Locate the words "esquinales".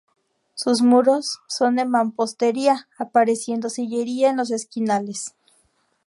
4.49-5.35